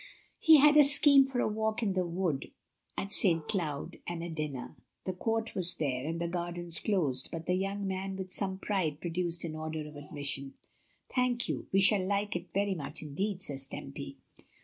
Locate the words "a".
0.77-0.83, 1.41-1.47, 4.23-4.31